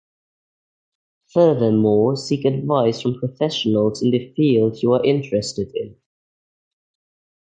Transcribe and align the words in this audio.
Furthermore, 1.31 2.15
seek 2.15 2.43
advice 2.45 3.01
from 3.03 3.19
professionals 3.19 4.01
in 4.01 4.09
the 4.09 4.33
field 4.33 4.81
you 4.81 4.93
are 4.93 5.03
interested 5.05 5.69
in. 5.75 5.95